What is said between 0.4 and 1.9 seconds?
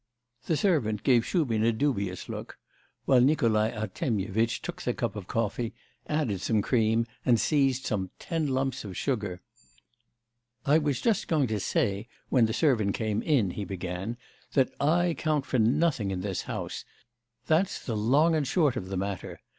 The servant gave Shubin a